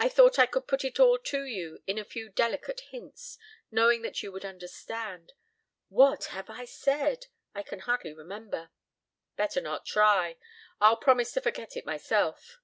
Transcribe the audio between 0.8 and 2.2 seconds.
it all to you in a